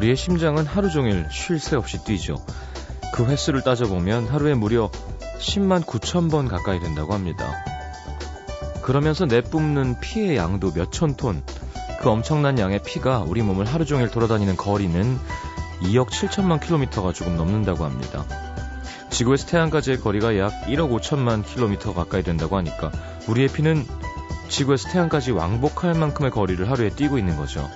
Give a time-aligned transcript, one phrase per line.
[0.00, 2.36] 우리의 심장은 하루 종일 쉴 새 없이 뛰죠.
[3.12, 4.90] 그 횟수를 따져보면 하루에 무려
[5.38, 7.62] 10만 9천 번 가까이 된다고 합니다.
[8.80, 11.42] 그러면서 내뿜는 피의 양도 몇천 톤.
[12.00, 15.18] 그 엄청난 양의 피가 우리 몸을 하루 종일 돌아다니는 거리는
[15.82, 18.24] 2억 7천만 킬로미터가 조금 넘는다고 합니다.
[19.10, 22.90] 지구에서 태양까지의 거리가 약 1억 5천만 킬로미터 가까이 된다고 하니까
[23.28, 23.84] 우리의 피는
[24.48, 27.68] 지구에서 태양까지 왕복할 만큼의 거리를 하루에 뛰고 있는 거죠.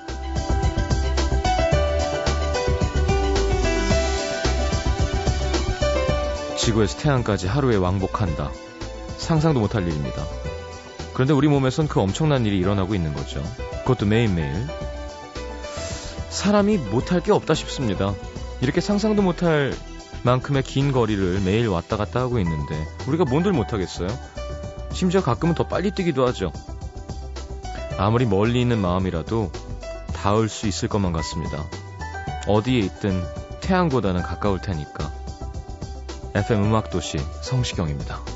[6.65, 8.51] 지구에서 태양까지 하루에 왕복한다.
[9.19, 10.25] 상상도 못할 일입니다.
[11.13, 13.43] 그런데 우리 몸에선 그 엄청난 일이 일어나고 있는 거죠.
[13.83, 14.67] 그것도 매일매일.
[16.31, 18.15] 사람이 못할 게 없다 싶습니다.
[18.63, 19.75] 이렇게 상상도 못할
[20.23, 22.75] 만큼의 긴 거리를 매일 왔다 갔다 하고 있는데
[23.09, 24.09] 우리가 뭔들 못하겠어요?
[24.91, 26.51] 심지어 가끔은 더 빨리 뛰기도 하죠.
[27.99, 29.53] 아무리 멀리 있는 마음이라도
[30.15, 31.63] 닿을 수 있을 것만 같습니다.
[32.49, 33.23] 어디에 있든
[33.61, 35.24] 태양보다는 가까울 테니까.
[36.35, 38.34] FM 음악도시 성시경입니다.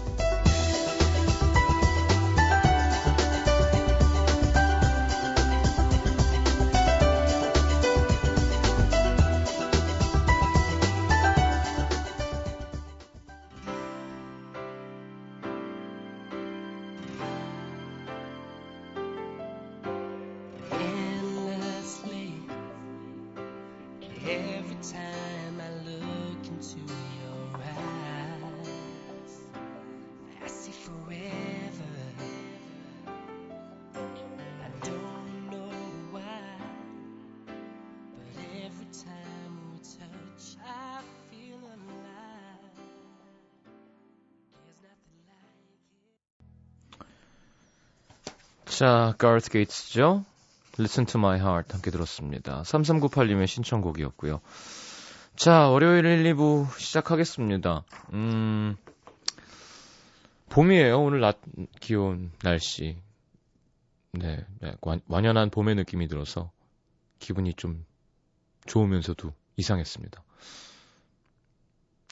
[48.78, 50.25] 자, 가르트 게이츠죠.
[50.78, 52.62] Listen to my heart 함께 들었습니다.
[52.62, 54.41] 3398님의 신청곡이었고요.
[55.34, 57.83] 자, 월요일 1, 2부 시작하겠습니다.
[58.12, 58.77] 음,
[60.50, 61.03] 봄이에요.
[61.03, 61.41] 오늘 낮,
[61.81, 62.97] 귀여운 날씨.
[64.12, 66.53] 네, 네 완, 완연한 봄의 느낌이 들어서
[67.19, 67.84] 기분이 좀
[68.66, 70.22] 좋으면서도 이상했습니다.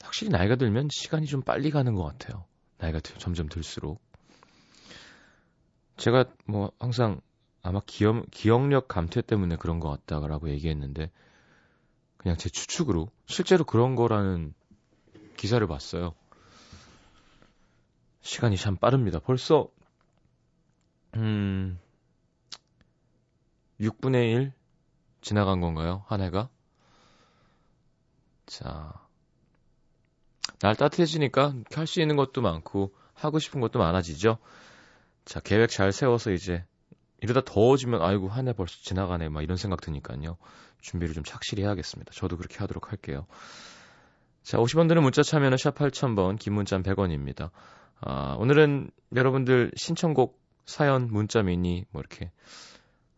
[0.03, 2.43] 확실히 나이가 들면 시간이 좀 빨리 가는 것 같아요.
[2.77, 4.06] 나이가 점점 들수록.
[5.97, 7.21] 제가 뭐 항상
[7.61, 11.11] 아마 기억, 기억력 감퇴 때문에 그런 것 같다라고 얘기했는데
[12.17, 14.53] 그냥 제 추측으로 실제로 그런 거라는
[15.37, 16.13] 기사를 봤어요.
[18.21, 19.19] 시간이 참 빠릅니다.
[19.19, 19.69] 벌써
[21.15, 21.79] 음
[23.79, 24.53] 6분의 1
[25.21, 26.03] 지나간 건가요?
[26.07, 26.49] 한 해가?
[28.45, 28.93] 자.
[30.59, 34.37] 날 따뜻해지니까 할 수 있는 것도 많고 하고 싶은 것도 많아지죠.
[35.27, 36.63] 자, 계획 잘 세워서 이제
[37.19, 40.37] 이러다 더워지면 아이고 한 해 벌써 지나가네 막 이런 생각 드니까요.
[40.79, 42.13] 준비를 좀 착실히 해야겠습니다.
[42.13, 43.27] 저도 그렇게 하도록 할게요.
[44.41, 47.49] 자, 50원 드는 문자 참여는 샵 8000번, 긴 문자는 100원입니다.
[47.99, 52.31] 아, 오늘은 여러분들 신청곡 사연 문자 미니 뭐 이렇게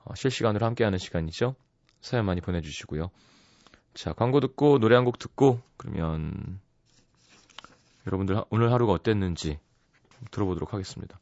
[0.03, 1.53] 어, 실시간으로 함께하는 시간이죠.
[2.01, 3.11] 사연 많이 보내주시고요.
[3.93, 6.59] 자, 광고 듣고 노래 한 곡 듣고 그러면
[8.07, 9.59] 여러분들 오늘 하루가 어땠는지
[10.31, 11.19] 들어보도록 하겠습니다.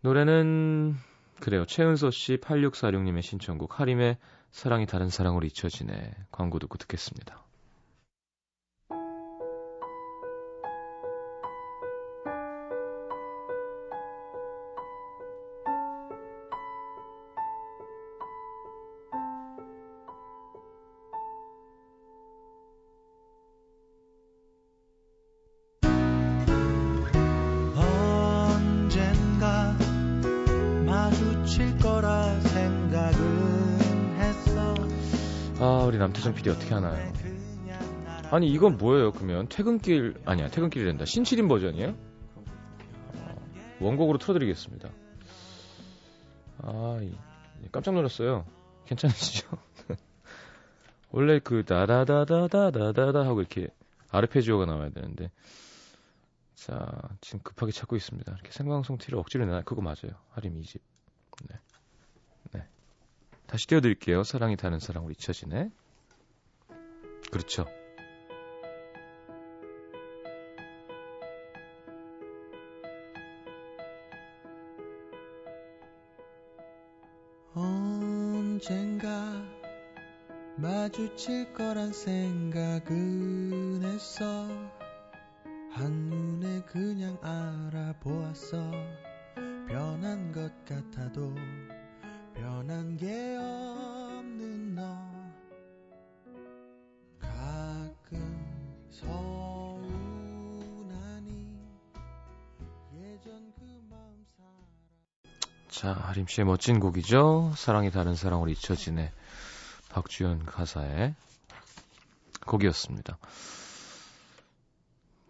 [0.00, 0.96] 노래는
[1.40, 1.66] 그래요.
[1.66, 4.18] 최은서 씨 8646님의 신청곡 하림의
[4.50, 6.14] 사랑이 다른 사랑으로 잊혀지네.
[6.30, 7.45] 광고 듣고 듣겠습니다.
[36.46, 37.12] PD 어떻게 하나요?
[38.30, 39.12] 아니 이건 뭐예요?
[39.12, 41.04] 그러면 퇴근길 아니야 퇴근길이 된다.
[41.04, 41.96] 신칠인 버전이에요?
[43.14, 43.36] 어,
[43.80, 44.90] 원곡으로 틀어드리겠습니다.
[46.58, 47.00] 아
[47.72, 48.46] 깜짝 놀랐어요.
[48.86, 49.48] 괜찮으시죠?
[51.10, 53.68] 원래 그 다다다다다다다 하고 이렇게
[54.10, 55.30] 아르페지오가 나와야 되는데
[56.54, 56.86] 자
[57.20, 58.32] 지금 급하게 찾고 있습니다.
[58.32, 60.16] 이렇게 생방송 티를 억지로 내나 그거 맞아요.
[60.30, 60.80] 하림 이집.
[61.48, 61.56] 네.
[62.52, 62.68] 네.
[63.46, 64.22] 다시 띄워드릴게요.
[64.22, 65.70] 사랑이 다는 사랑으로 잊혀지네.
[67.30, 67.66] 그렇죠.
[77.54, 79.42] 언젠가
[80.56, 84.48] 마주칠 거란 생각은 했어
[85.70, 88.58] 한눈에 그냥 알아보았어
[89.68, 91.34] 변한 것 같아도
[92.34, 93.75] 변한 게없
[106.16, 107.52] 하림 씨의 멋진 곡이죠.
[107.56, 109.12] 사랑이 다른 사랑으로 잊혀지네.
[109.90, 111.14] 박주연 가사의
[112.46, 113.18] 곡이었습니다.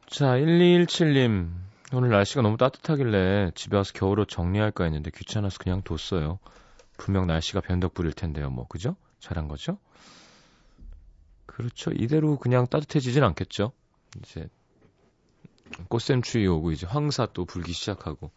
[0.06, 1.50] 자, 1217님.
[1.92, 6.38] 오늘 날씨가 너무 따뜻하길래 집에 와서 겨울옷 정리할까 했는데 귀찮아서 그냥 뒀어요.
[6.98, 8.94] 분명 날씨가 변덕 부릴 텐데요, 뭐, 그죠?
[9.18, 9.78] 잘한 거죠?
[11.46, 11.90] 그렇죠.
[11.90, 13.72] 이대로 그냥 따뜻해지진 않겠죠.
[14.22, 14.48] 이제
[15.88, 18.30] 꽃샘추위 오고 이제 황사 또 불기 시작하고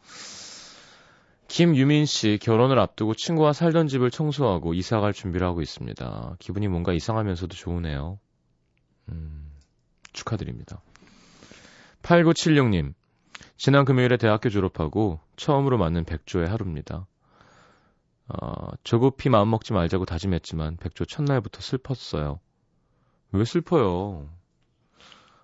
[1.50, 6.36] 김유민 씨 결혼을 앞두고 친구와 살던 집을 청소하고 이사 갈 준비를 하고 있습니다.
[6.38, 8.20] 기분이 뭔가 이상하면서도 좋으네요.
[9.10, 9.52] 음,
[10.14, 10.82] 축하드립니다.
[12.04, 12.94] 8976님,
[13.58, 17.08] 지난 금요일에 대학교 졸업하고 처음으로 맞는 백조의 하루입니다.
[18.28, 22.40] 어, 조급히 마음먹지 말자고 다짐했지만 백조 첫날부터 슬펐어요.
[23.32, 24.30] 왜 슬퍼요?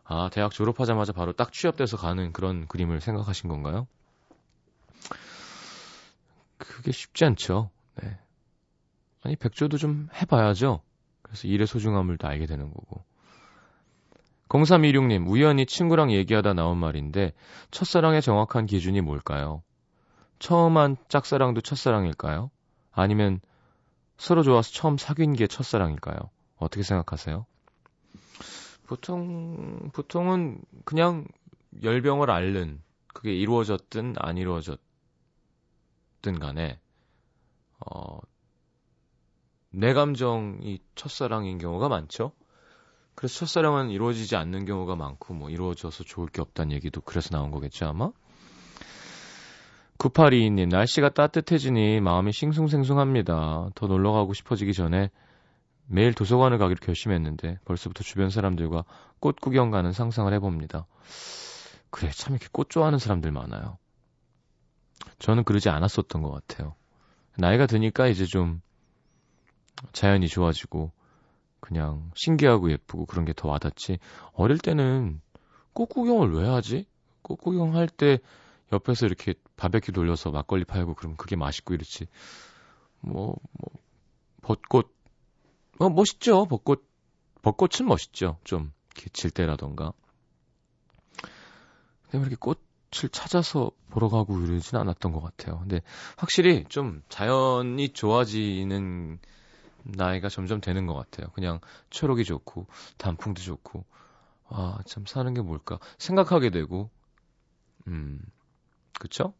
[0.04, 3.88] 아, 대학 졸업하자마자 바로 딱 취업돼서 가는 그런 그림을 생각하신 건가요?
[6.57, 7.69] 그게 쉽지 않죠.
[8.02, 8.18] 네.
[9.24, 10.81] 아니, 백조도 좀 해봐야죠.
[11.22, 13.04] 그래서 일의 소중함을 더 알게 되는 거고.
[14.50, 17.34] 0326님, 우연히 친구랑 얘기하다 나온 말인데,
[17.72, 19.63] 첫사랑의 정확한 기준이 뭘까요?
[20.40, 22.52] 처음 한 짝사랑도 첫사랑일까요?
[22.92, 23.42] 아니면
[24.18, 26.18] 서로 좋아서 처음 사귄 게 첫사랑일까요?
[26.57, 27.46] 어떻게 생각하세요?
[28.86, 31.25] 보통, 보통은 그냥
[31.81, 34.86] 열병을 앓는, 그게 이루어졌든 안 이루어졌든
[36.33, 36.80] 간에,
[37.80, 38.19] 어,
[39.69, 42.31] 내 감정이 첫사랑인 경우가 많죠?
[43.13, 47.86] 그래서 첫사랑은 이루어지지 않는 경우가 많고, 뭐, 이루어져서 좋을 게 없다는 얘기도 그래서 나온 거겠죠,
[47.86, 48.12] 아마?
[49.98, 53.69] 9822님, 날씨가 따뜻해지니 마음이 싱숭생숭합니다.
[53.75, 55.10] 더 놀러 가고 싶어지기 전에
[55.88, 58.83] 매일 도서관을 가기로 결심했는데 벌써부터 주변 사람들과
[59.19, 60.86] 꽃 구경 가는 상상을 해봅니다.
[61.89, 63.78] 그래, 참 이렇게 꽃 좋아하는 사람들 많아요.
[65.19, 66.75] 저는 그러지 않았었던 것 같아요.
[67.38, 68.62] 나이가 드니까 이제 좀
[69.92, 70.92] 자연이 좋아지고
[71.60, 74.00] 그냥 신기하고 예쁘고 그런 게 더 와닿지.
[74.34, 75.22] 어릴 때는
[75.74, 76.86] 꽃 구경을 왜 하지?
[77.22, 78.19] 꽃 구경할 때
[78.72, 82.07] 옆에서 이렇게 바베큐 돌려서 막걸리 팔고 그러면 그게 맛있고 이렇지.
[83.02, 83.69] 뭐, 뭐,
[84.42, 84.92] 벚꽃,
[85.80, 86.46] 어, 멋있죠.
[86.46, 86.88] 벚꽃,
[87.42, 88.38] 벚꽃은 멋있죠.
[88.44, 89.94] 좀, 이렇게 질 때라던가.
[92.10, 92.60] 근데 이렇게 꽃
[93.04, 95.60] 을 찾아서 보러 가고 이러진 않았던 것 같아요.
[95.60, 95.82] 근데
[96.18, 99.20] 확실히 좀 자연이 좋아지는
[99.84, 101.28] 나이가 점점 되는 것 같아요.
[101.34, 101.60] 그냥
[101.90, 102.68] 초록이 좋고,
[102.98, 103.86] 단풍도 좋고,
[104.50, 106.90] 아, 참 사는 게 뭘까 생각하게 되고,
[107.88, 108.22] 음,
[109.00, 109.34] 그쵸?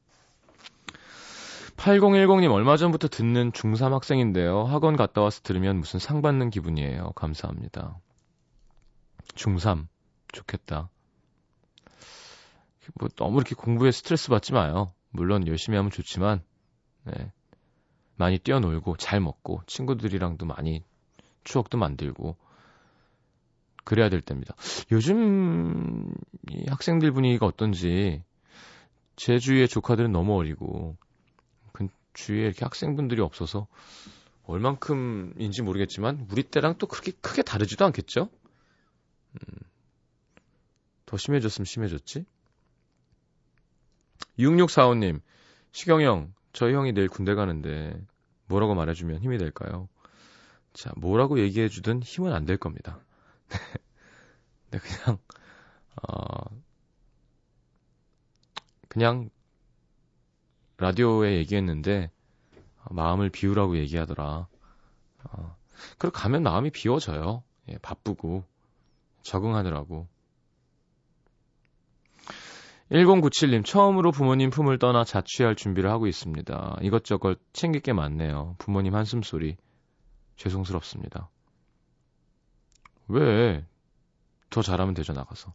[1.78, 4.64] 8010님 얼마 전부터 듣는 중3 학생인데요.
[4.64, 7.12] 학원 갔다 와서 들으면 무슨 상 받는 기분이에요.
[7.16, 8.00] 감사합니다.
[9.36, 9.88] 중3
[10.32, 10.90] 좋겠다.
[12.94, 14.94] 뭐 너무 이렇게 공부에 스트레스 받지 마요.
[15.10, 16.44] 물론 열심히 하면 좋지만
[17.04, 17.32] 네.
[18.16, 20.84] 많이 뛰어놀고 잘 먹고 친구들이랑도 많이
[21.44, 22.38] 추억도 만들고
[23.84, 24.56] 그래야 될 때입니다.
[24.92, 26.12] 요즘
[26.50, 28.24] 이 학생들 분위기가 어떤지
[29.16, 30.98] 제 주위의 조카들은 너무 어리고
[31.72, 33.68] 그 주위에 이렇게 학생분들이 없어서
[34.46, 38.30] 얼만큼인지 모르겠지만 우리 때랑 또 그렇게 크게 다르지도 않겠죠?
[39.34, 39.60] 음,
[41.06, 42.26] 더 심해졌으면 심해졌지?
[44.40, 45.22] 6645님,
[45.72, 48.00] 시경형, 저희 형이 내일 군대 가는데
[48.48, 49.90] 뭐라고 말해주면 힘이 될까요?
[50.74, 53.00] 자, 뭐라고 얘기해주든 힘은 안 될 겁니다.
[54.72, 55.18] 네, 그냥,
[56.04, 56.64] 어,
[58.90, 59.30] 그냥
[60.78, 62.12] 라디오에 얘기했는데
[62.84, 64.48] 어, 마음을 비우라고 얘기하더라.
[65.24, 65.58] 어,
[65.98, 67.44] 그리고 가면 마음이 비워져요.
[67.70, 68.46] 예, 바쁘고
[69.24, 70.08] 적응하느라고.
[72.92, 76.78] 1097님, 처음으로 부모님 품을 떠나 자취할 준비를 하고 있습니다.
[76.82, 78.56] 이것저것 챙길 게 많네요.
[78.60, 79.58] 부모님 한숨소리.
[80.36, 81.30] 죄송스럽습니다.
[83.08, 83.66] 왜?
[84.50, 85.54] 더 잘하면 되죠, 나가서.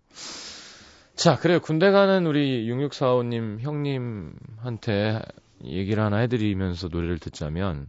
[1.14, 1.60] 자, 그래요.
[1.60, 5.20] 군대 가는 우리 6645님 형님한테
[5.64, 7.86] 얘기를 하나 해드리면서 노래를 듣자면,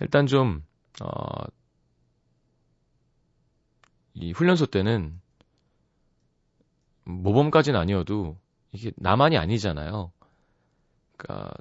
[0.00, 0.64] 일단 좀,
[1.00, 1.44] 어,
[4.14, 5.21] 이 훈련소 때는
[7.04, 8.38] 모범까지는 아니어도
[8.72, 10.12] 이게 나만이 아니잖아요.
[11.16, 11.54] 그러니까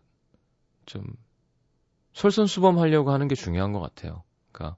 [0.85, 1.05] 좀
[2.13, 4.23] 솔선수범하려고 하는 게 중요한 것 같아요.
[4.51, 4.77] 그러니까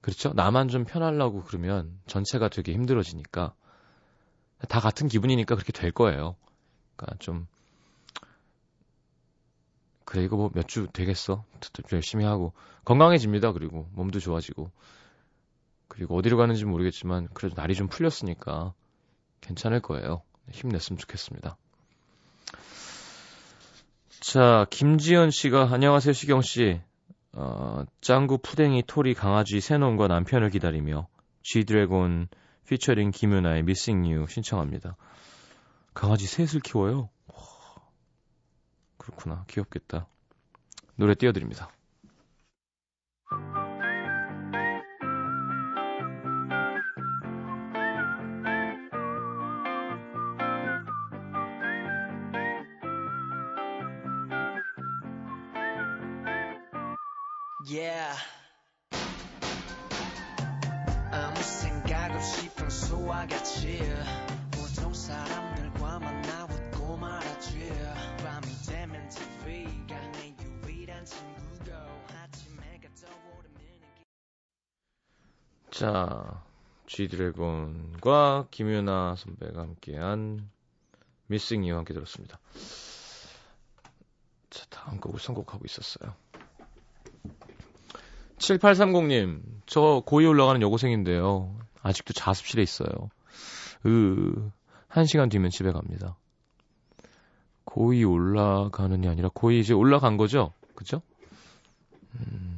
[0.00, 0.32] 그렇죠?
[0.34, 3.54] 나만 좀 편하려고 그러면 전체가 되게 힘들어지니까
[4.68, 6.36] 다 같은 기분이니까 그렇게 될 거예요.
[6.96, 7.46] 그러니까 좀
[10.04, 11.44] 그래 이거 뭐 몇 주 되겠어.
[11.92, 12.52] 열심히 하고
[12.84, 13.52] 건강해집니다.
[13.52, 14.70] 그리고 몸도 좋아지고
[15.88, 18.74] 그리고 어디로 가는지 모르겠지만 그래도 날이 좀 풀렸으니까
[19.42, 20.22] 괜찮을 거예요.
[20.50, 21.56] 힘냈으면 좋겠습니다.
[24.20, 26.80] 자, 김지연 씨가 안녕하세요, 시경 씨.
[27.34, 31.08] 어, 짱구 푸댕이 토리 강아지 새놈과 남편을 기다리며
[31.42, 32.28] G 드래곤
[32.68, 34.96] 피처링 김윤아의 Missing You 신청합니다.
[35.94, 37.08] 강아지 셋을 키워요.
[37.26, 37.36] 와,
[38.96, 39.44] 그렇구나.
[39.48, 40.06] 귀엽겠다.
[40.96, 41.70] 노래 띄워드립니다.
[75.72, 76.44] 자,
[76.86, 80.50] G드래곤과 김윤아 선배가 함께한
[81.28, 82.38] 미싱 이와 함께 들었습니다.
[84.50, 86.14] 자, 다음 곡을 선곡하고 있었어요.
[88.36, 91.56] 7830님, 저 고2 올라가는 여고생인데요.
[91.80, 93.08] 아직도 자습실에 있어요.
[93.86, 94.50] 으,
[94.88, 96.18] 한 시간 뒤면 집에 갑니다.
[97.64, 100.52] 고2 올라가는게 아니라 고2 이제 올라간 거죠?
[100.74, 101.00] 그죠?
[102.16, 102.51] 음,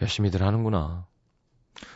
[0.00, 1.06] 열심히들 하는구나.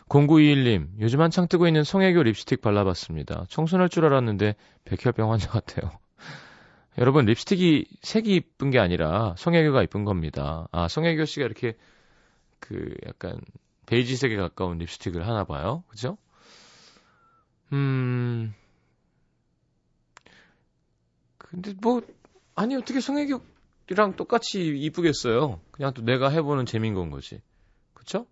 [0.08, 3.46] 0921님, 요즘 한창 뜨고 있는 성애교 립스틱 발라봤습니다.
[3.49, 5.90] 청순할 줄 알았는데 백혈병 환자 같아요.
[6.99, 10.68] 여러분 립스틱이 색이 이쁜 게 아니라 성애교가 이쁜 겁니다.
[10.73, 11.76] 아 성애교 씨가 이렇게
[12.61, 13.40] 그 약간
[13.87, 15.82] 베이지색에 가까운 립스틱을 하나 봐요.
[15.88, 16.16] 그죠?
[17.73, 18.54] 음.
[21.38, 22.02] 근데 뭐
[22.54, 25.61] 아니 어떻게 성애교랑 똑같이 이쁘겠어요?
[25.73, 27.40] 그냥 또 내가 해보는 재미인 건 거지.
[28.04, 28.26] 그쵸?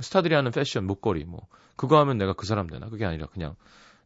[0.00, 1.46] 스타들이 하는 패션, 목걸이, 뭐.
[1.76, 2.88] 그거 하면 내가 그 사람 되나?
[2.88, 3.54] 그게 아니라 그냥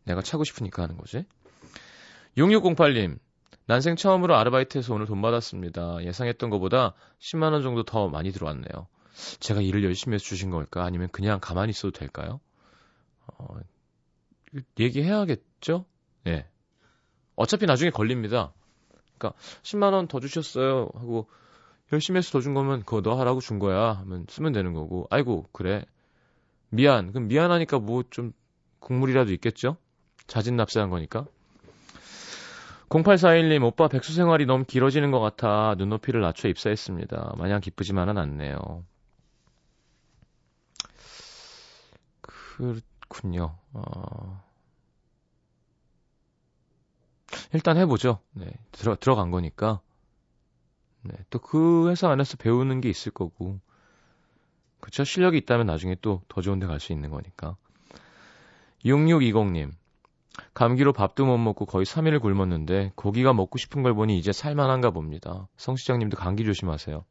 [0.05, 1.25] 내가 차고 싶으니까 하는 거지.
[2.37, 3.19] 6608님,
[3.67, 6.05] 난생 처음으로 아르바이트해서 오늘 돈 받았습니다.
[6.05, 8.87] 예상했던 것보다 10만원 정도 더 많이 들어왔네요.
[9.41, 10.85] 제가 일을 열심히 해서 주신 걸까?
[10.85, 12.41] 아니면 그냥 가만히 있어도 될까요?
[13.27, 13.57] 어,
[14.79, 15.87] 얘기해야겠죠?
[16.27, 16.31] 예.
[16.31, 16.49] 네.
[17.37, 18.53] 어차피 나중에 걸립니다.
[19.19, 20.91] 그러니까 10만 원 더 주셨어요.
[20.95, 21.29] 하고
[21.93, 23.93] 열심히 해서 더 준 거면 그거 너 하라고 준 거야.
[23.99, 25.07] 하면 쓰면 되는 거고.
[25.11, 25.85] 아이고, 그래.
[26.71, 27.13] 미안.
[27.13, 28.33] 그럼 미안하니까 뭐 좀
[28.81, 29.77] 국물이라도 있겠죠?
[30.27, 31.27] 자진 납세한 거니까.
[32.89, 37.35] 0841님, 오빠 백수 생활이 너무 길어지는 것 같아 눈높이를 낮춰 입사했습니다.
[37.39, 38.85] 마냥 기쁘지만은 않네요.
[42.21, 43.57] 그렇군요.
[43.73, 44.43] 어...
[47.53, 48.21] 일단 해보죠.
[48.33, 49.81] 네, 들어, 들어간 거니까.
[51.03, 53.59] 네, 또 그 회사 안에서 배우는 게 있을 거고.
[54.81, 55.05] 그쵸?
[55.05, 57.57] 실력이 있다면 나중에 또 더 좋은 데 갈 수 있는 거니까.
[58.85, 59.73] 6620님,
[60.55, 65.49] 감기로 밥도 못 먹고 거의 3일을 굶었는데 고기가 먹고 싶은 걸 보니 이제 살만한가 봅니다.
[65.57, 67.05] 성 시장님도 감기 조심하세요.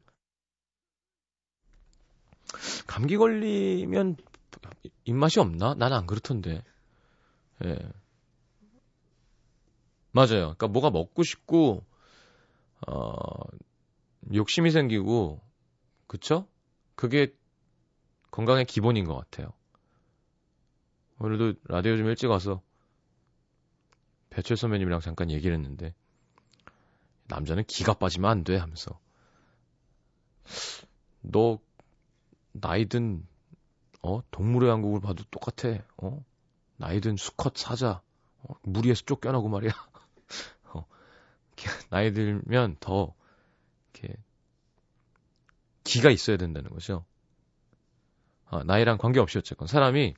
[2.86, 4.16] 감기 걸리면
[5.04, 5.74] 입맛이 없나?
[5.74, 6.62] 나는 안 그렇던데.
[7.64, 7.78] 예.
[10.12, 10.54] 맞아요.
[10.56, 11.84] 그러니까 뭐가 먹고 싶고
[12.86, 13.22] 어
[14.34, 15.40] 욕심이 생기고
[16.06, 16.46] 그쵸?
[16.94, 17.34] 그게
[18.30, 19.52] 건강의 기본인 것 같아요.
[21.18, 22.62] 오늘도 라디오 좀 일찍 와서
[24.30, 25.94] 배철 선배님이랑 잠깐 얘기를 했는데
[27.28, 28.98] 남자는 기가 빠지면 안 돼 하면서.
[31.20, 31.58] 너
[32.52, 33.26] 나이든
[34.02, 35.78] 어 동물의 왕국을 봐도 똑같아.
[35.98, 36.24] 어?
[36.76, 38.02] 나이든 수컷 사자.
[38.42, 39.70] 어, 무리에서 쫓겨나고 말이야.
[40.74, 40.86] 어.
[41.90, 43.14] 나이 들면 더
[43.94, 44.16] 이렇게
[45.84, 47.04] 기가 있어야 된다는 거죠
[48.46, 50.14] 아, 나이랑 관계없이 어쨌건 사람이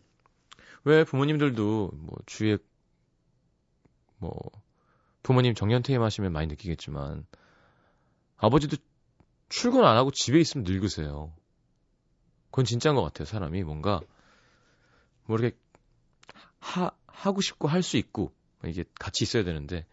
[0.85, 2.59] 왜 부모님들도 뭐 주위에
[4.19, 4.33] 뭐
[5.23, 7.27] 부모님 정년 퇴임하시면 많이 느끼겠지만
[8.37, 8.77] 아버지도
[9.49, 11.33] 출근 안 하고 집에 있으면 늙으세요.
[12.51, 13.25] 그건 진짜인 것 같아요.
[13.25, 14.01] 사람이 뭔가
[15.25, 15.57] 뭐 이렇게
[16.59, 18.33] 하 하고 싶고 할 수 있고
[18.65, 19.87] 이게 같이 있어야 되는데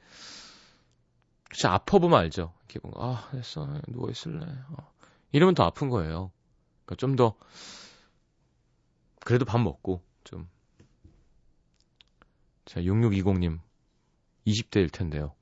[1.54, 2.54] 진짜 아파 보면 알죠.
[2.60, 4.46] 이렇게 뭔가 아 됐어 누워 있을래.
[4.46, 4.92] 어.
[5.32, 6.32] 이러면 더 아픈 거예요.
[6.86, 7.36] 그러니까 좀 더
[9.24, 10.48] 그래도 밥 먹고 좀
[12.66, 13.60] 자, 6620님
[14.48, 15.34] 20대일 텐데요.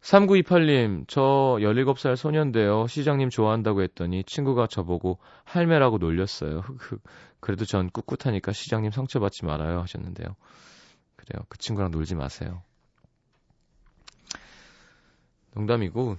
[0.00, 1.20] 3928님, 저
[1.60, 2.86] 17살 소년데요.
[2.86, 6.62] 시장님 좋아한다고 했더니 친구가 저보고 할매라고 놀렸어요.
[7.40, 10.36] 그래도 전 꿋꿋하니까 시장님 상처받지 말아요 하셨는데요.
[11.16, 11.44] 그래요.
[11.48, 12.62] 그 친구랑 놀지 마세요.
[15.56, 16.18] 농담이고,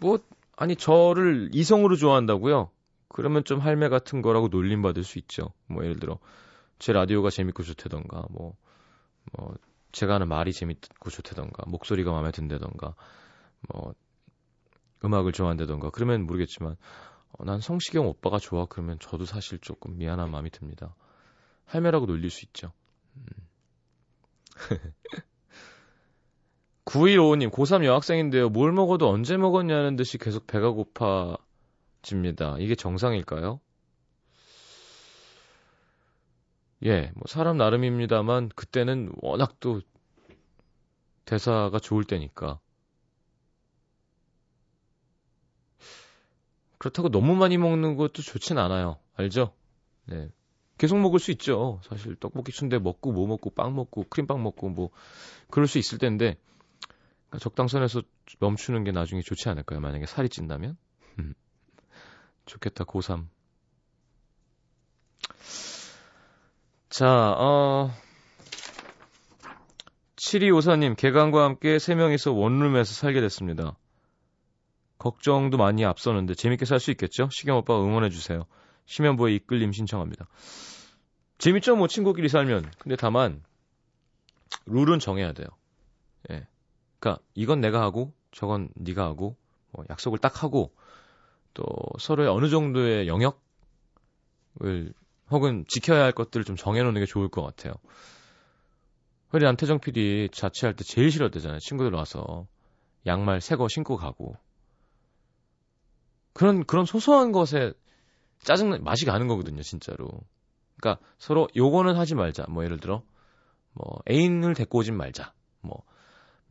[0.00, 0.18] 뭐,
[0.56, 2.70] 아니, 저를 이성으로 좋아한다고요?
[3.08, 5.52] 그러면 좀 할매 같은 거라고 놀림 받을 수 있죠.
[5.68, 6.18] 뭐, 예를 들어,
[6.80, 8.56] 제 라디오가 재밌고 좋다던가, 뭐,
[9.32, 9.54] 뭐,
[9.92, 12.94] 제가 하는 말이 재밌고 좋다던가, 목소리가 마음에 든다던가,
[13.72, 13.94] 뭐,
[15.04, 16.76] 음악을 좋아한다던가, 그러면 모르겠지만,
[17.38, 18.66] 어, 난 성시경 오빠가 좋아.
[18.66, 20.94] 그러면 저도 사실 조금 미안한 마음이 듭니다.
[21.66, 22.72] 할매라고 놀릴 수 있죠.
[23.16, 23.24] 음.
[26.84, 28.50] 9155님, 고3 여학생인데요.
[28.50, 32.56] 뭘 먹어도 언제 먹었냐는 듯이 계속 배가 고파집니다.
[32.58, 33.60] 이게 정상일까요?
[36.84, 39.80] 예, 뭐 사람 나름입니다만 그때는 워낙 또
[41.24, 42.60] 대사가 좋을 때니까.
[46.76, 48.98] 그렇다고 너무 많이 먹는 것도 좋진 않아요.
[49.14, 49.54] 알죠?
[50.04, 50.28] 네.
[50.76, 51.80] 계속 먹을 수 있죠.
[51.84, 54.90] 사실 떡볶이 순대 먹고 뭐 먹고 빵 먹고 크림빵 먹고 뭐
[55.50, 56.36] 그럴 수 있을 텐데
[57.34, 58.02] 그러니까 적당선에서
[58.38, 59.80] 멈추는 게 나중에 좋지 않을까요?
[59.80, 60.76] 만약에 살이 찐다면?
[61.18, 61.34] 음.
[62.46, 63.26] 좋겠다, 고3.
[66.88, 67.90] 자, 어,
[70.16, 73.76] 7254님, 개강과 함께 3명이서 원룸에서 살게 됐습니다.
[74.98, 77.28] 걱정도 많이 앞서는데 재밌게 살 수 있겠죠?
[77.30, 78.46] 시경 오빠 응원해주세요.
[78.86, 80.26] 심연보의 이끌림 신청합니다.
[81.38, 81.74] 재밌죠?
[81.74, 82.70] 뭐 친구끼리 살면.
[82.78, 83.42] 근데 다만,
[84.66, 85.48] 룰은 정해야 돼요.
[86.30, 86.46] 예.
[87.04, 89.36] 그러니까 이건 내가 하고 저건 네가 하고
[89.72, 90.74] 뭐 약속을 딱 하고
[91.52, 91.66] 또
[91.98, 93.34] 서로의 어느 정도의 영역을
[95.30, 97.74] 혹은 지켜야 할 것들을 좀 정해놓는 게 좋을 것 같아요.
[99.32, 101.58] 우리 안태정 PD 자취할 때 제일 싫었대잖아요.
[101.58, 102.46] 친구들 와서
[103.04, 104.36] 양말 새 거 신고 가고
[106.32, 107.74] 그런 그런 소소한 것에
[108.38, 110.08] 짜증 맛이 가는 거거든요, 진짜로.
[110.80, 112.46] 그러니까 서로 요거는 하지 말자.
[112.48, 113.02] 뭐 예를 들어
[113.74, 115.34] 뭐 애인을 데리고 오진 말자.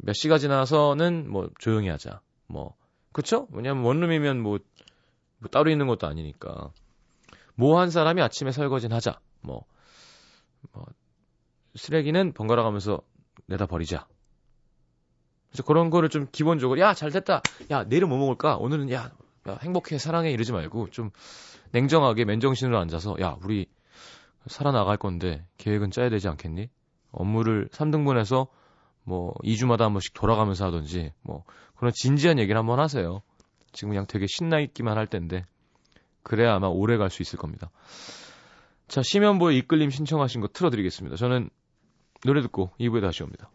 [0.04, 2.22] 뭐몇 시가 지나서는 뭐 조용히 하자.
[2.48, 2.76] 뭐
[3.12, 3.48] 그쵸?
[3.52, 4.60] 왜냐면 원룸이면 뭐,
[5.40, 6.72] 뭐 따로 있는 것도 아니니까.
[7.56, 9.20] 뭐 한 사람이 아침에 설거지는 하자.
[9.42, 9.66] 뭐,
[10.72, 10.86] 뭐
[11.76, 13.02] 쓰레기는 번갈아 가면서
[13.46, 14.08] 내다 버리자.
[15.50, 17.42] 그래서 그런 거를 좀 기본적으로 야 잘 됐다.
[17.72, 18.58] 야 내일은 뭐 먹을까?
[18.58, 19.12] 오늘은 야,
[19.48, 21.12] 야 행복해 사랑해 이러지 말고 좀
[21.72, 23.68] 냉정하게 맨정신으로 앉아서 야 우리
[24.48, 26.70] 살아나갈 건데 계획은 짜야 되지 않겠니?
[27.12, 28.48] 업무를 3등분해서
[29.04, 31.44] 뭐 2주마다 한 번씩 돌아가면서 하든지 뭐
[31.76, 33.22] 그런 진지한 얘기를 한번 하세요.
[33.72, 35.46] 지금 그냥 되게 신나 있기만 할 텐데
[36.22, 37.70] 그래야 아마 오래 갈 수 있을 겁니다.
[38.88, 41.16] 자, 심연보의 이끌림 신청하신 거 틀어드리겠습니다.
[41.18, 41.50] 저는
[42.26, 43.50] 노래 듣고 2부에 다시 옵니다.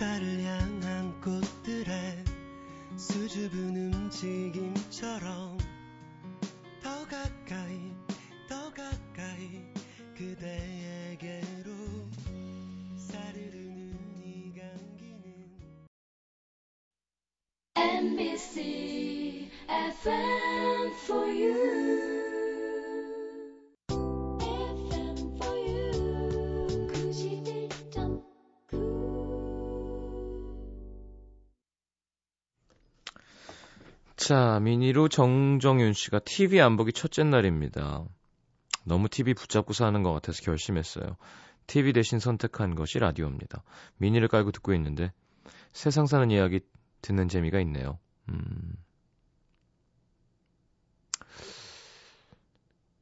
[0.00, 0.74] MBC
[34.24, 38.06] 자, 미니로 정정윤 씨가 TV 안 보기 첫째 날입니다.
[38.82, 41.18] 너무 TV 붙잡고 사는 것 같아서 결심했어요.
[41.66, 43.62] TV 대신 선택한 것이 라디오입니다.
[43.98, 45.12] 미니를 깔고 듣고 있는데
[45.74, 46.60] 세상 사는 이야기
[47.02, 47.98] 듣는 재미가 있네요.
[48.30, 48.76] 음.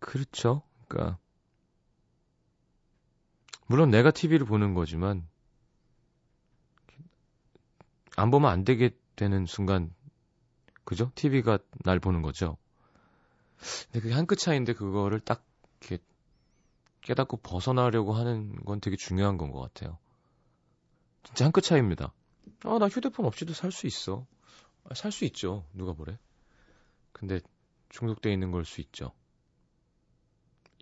[0.01, 0.63] 그렇죠.
[0.89, 1.19] 그러니까
[3.69, 5.25] 물론 내가 TV를 보는 거지만
[8.17, 9.95] 안 보면 안 되게 되는 순간
[10.85, 11.11] 그죠?
[11.15, 12.57] TV가 날 보는 거죠.
[13.87, 15.45] 근데 그게 한 끗 차이인데 그거를 딱
[15.81, 16.03] 이렇게
[17.03, 19.99] 깨닫고 벗어나려고 하는 건 되게 중요한 건 것 같아요.
[21.25, 22.13] 진짜 한 끗 차이입니다.
[22.65, 24.27] 아, 나 휴대폰 없이도 살 수 있어.
[24.89, 25.65] 아, 살 수 있죠.
[25.73, 26.19] 누가 뭐래?
[27.13, 27.41] 근데
[27.91, 29.13] 중독돼 있는 걸 수 있죠.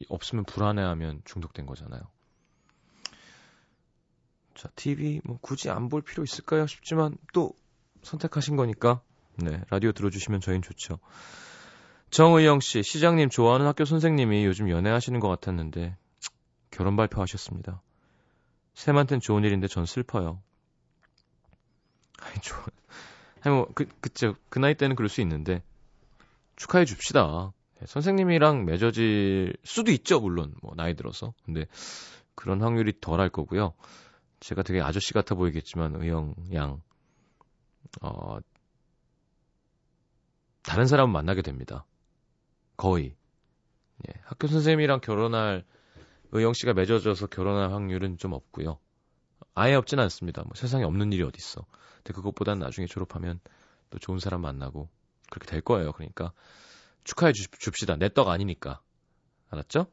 [0.08, 2.00] 없으면 불안해하면 중독된 거잖아요.
[4.54, 6.66] 자, TV 뭐 굳이 안 볼 필요 있을까요?
[6.66, 7.52] 싶지만 또
[8.02, 9.02] 선택하신 거니까
[9.42, 10.98] 네, 라디오 들어주시면 저희는 좋죠.
[12.10, 15.96] 정의영 씨, 시장님 좋아하는 학교 선생님이 요즘 연애하시는 것 같았는데
[16.70, 17.82] 결혼 발표하셨습니다.
[18.74, 20.42] 쌤한텐 좋은 일인데 전 슬퍼요.
[22.20, 22.66] 아니, 좋아.
[23.42, 24.36] 아니, 뭐, 그, 그쵸.
[24.50, 25.62] 그 나이 때는 그럴 수 있는데,
[26.56, 27.52] 축하해 줍시다.
[27.78, 30.54] 네, 선생님이랑 맺어질 수도 있죠, 물론.
[30.62, 31.32] 뭐, 나이 들어서.
[31.44, 31.66] 근데,
[32.34, 33.72] 그런 확률이 덜 할 거고요.
[34.40, 36.82] 제가 되게 아저씨 같아 보이겠지만, 의영 양,
[38.02, 38.38] 어,
[40.70, 41.84] 다른 사람을 만나게 됩니다.
[42.76, 43.16] 거의.
[44.08, 45.64] 예, 학교 선생님이랑 결혼할
[46.30, 48.78] 의영 씨가 맺어져서 결혼할 확률은 좀 없고요.
[49.56, 50.42] 아예 없진 않습니다.
[50.44, 51.66] 뭐 세상에 없는 일이 어디 있어.
[51.96, 53.40] 근데 그것보단 나중에 졸업하면
[53.90, 54.88] 또 좋은 사람 만나고
[55.28, 55.90] 그렇게 될 거예요.
[55.90, 56.32] 그러니까
[57.02, 57.96] 축하해 줍시다.
[57.96, 58.80] 내 떡 아니니까.
[59.50, 59.88] 알았죠?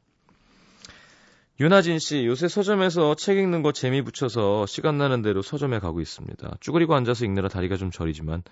[1.59, 6.57] 윤하진 씨, 요새 서점에서 책 읽는 거 재미 붙여서 시간 나는 대로 서점에 가고 있습니다.
[6.59, 8.43] 쭈그리고 앉아서 읽느라 다리가 좀 저리지만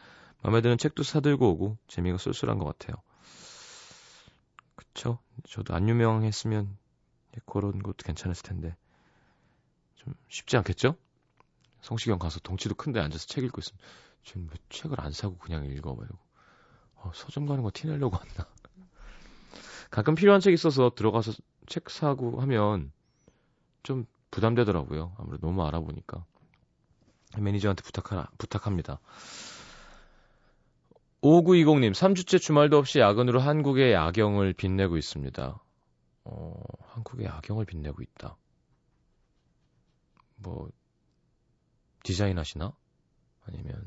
[0.41, 2.95] 마음에 드는 책도 사들고 오고 재미가 쏠쏠한 것 같아요.
[4.75, 5.19] 그쵸?
[5.47, 6.77] 저도 안 유명했으면
[7.45, 8.75] 그런 것도 괜찮았을 텐데
[9.95, 10.95] 좀 쉽지 않겠죠?
[11.81, 13.79] 성시경 가서 덩치도 큰데 앉아서 책 읽고 있으면
[14.23, 16.17] 지금 왜 책을 안 사고 그냥 읽어 말고
[16.95, 18.47] 어, 서점 가는 거 티내려고 왔나?
[19.91, 21.33] 가끔 필요한 책 있어서 들어가서
[21.67, 22.91] 책 사고 하면
[23.83, 25.15] 좀 부담되더라고요.
[25.17, 26.25] 아무래도 너무 알아보니까.
[27.37, 28.99] 매니저한테 부탁하, 부탁합니다.
[31.25, 35.59] 5920님, 3주째 주말도 없이 야근으로 한국의 야경을 빛내고 있습니다.
[36.25, 36.53] 어,
[36.89, 38.37] 한국의 야경을 빛내고 있다.
[40.35, 40.69] 뭐,
[42.03, 42.73] 디자인 하시나?
[43.47, 43.83] 아니면,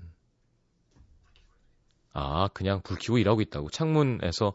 [2.13, 3.71] 아, 그냥 불 켜고 일하고 있다고.
[3.71, 4.55] 창문에서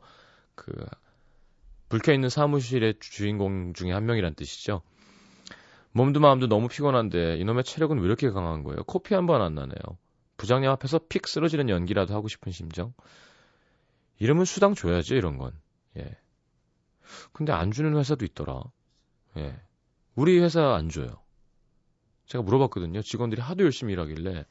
[0.55, 0.73] 그,
[1.87, 4.81] 불 켜 있는 사무실의 주인공 중에 한 명이란 뜻이죠.
[5.93, 8.83] 몸도 마음도 너무 피곤한데 이놈의 체력은 왜 이렇게 강한 거예요?
[8.83, 9.77] 코피 한 번 안 나네요.
[10.37, 12.93] 부장님 앞에서 픽 쓰러지는 연기라도 하고 싶은 심정.
[14.19, 15.53] 이름은 수당 줘야지 이런 건.
[15.97, 16.17] 예.
[17.31, 18.63] 근데 안 주는 회사도 있더라.
[19.37, 19.59] 예.
[20.15, 21.21] 우리 회사 안 줘요.
[22.27, 23.01] 제가 물어봤거든요.
[23.01, 24.45] 직원들이 하도 열심히 일하길래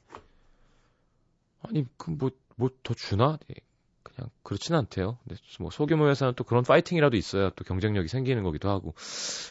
[1.63, 3.39] 아니 그뭐뭐 더 주나?
[3.51, 3.55] 예.
[4.03, 5.19] 그냥 그렇진 않대요.
[5.25, 8.95] 근데 뭐 소규모 회사는 또 그런 파이팅이라도 있어야 또 경쟁력이 생기는 거기도 하고.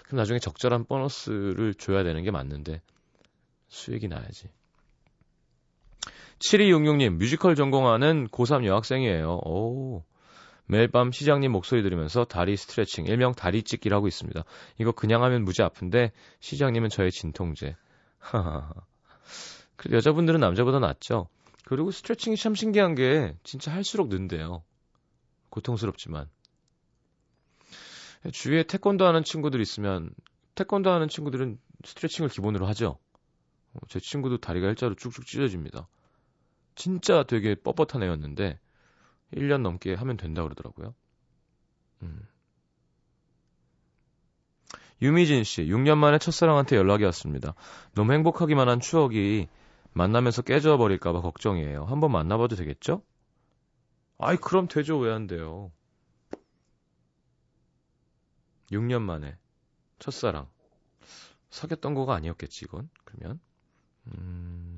[0.04, 2.82] 그럼 나중에 적절한 보너스를 줘야 되는 게 맞는데
[3.70, 4.50] 수익이 나야지.
[6.42, 9.42] 7266님, 뮤지컬 전공하는 고3 여학생이에요.
[9.46, 10.04] 오.
[10.66, 14.44] 매일 밤 시장님 목소리 들으면서 다리 스트레칭, 일명 다리 찢기를 하고 있습니다.
[14.80, 17.76] 이거 그냥 하면 무지 아픈데 시장님은 저의 진통제.
[18.20, 18.74] 하하하.
[19.92, 21.28] 여자분들은 남자보다 낫죠.
[21.66, 24.64] 그리고 스트레칭이 참 신기한 게 진짜 할수록 는데요.
[25.50, 26.30] 고통스럽지만.
[28.32, 30.12] 주위에 태권도 하는 친구들 있으면
[30.56, 32.98] 태권도 하는 친구들은 스트레칭을 기본으로 하죠.
[33.74, 35.88] 어, 제 친구도 다리가 일자로 쭉쭉 찢어집니다.
[36.76, 38.60] 진짜 되게 뻣뻣한 애였는데
[39.34, 40.94] 1년 넘게 하면 된다 그러더라고요.
[42.04, 42.28] 음.
[45.02, 47.56] 유미진 씨, 6년 만에 첫사랑한테 연락이 왔습니다.
[47.96, 49.48] 너무 행복하기만 한 추억이
[49.94, 51.86] 만나면서 깨져버릴까봐 걱정이에요.
[51.86, 53.02] 한번 만나봐도 되겠죠?
[54.20, 54.98] 아이, 그럼 되죠.
[55.00, 55.72] 왜 안 돼요?
[58.72, 59.38] 6년 만에
[60.00, 60.48] 첫사랑.
[61.50, 62.90] 사귀었던 거가 아니었겠지, 이건?
[63.04, 63.40] 그러면?
[64.08, 64.71] 음.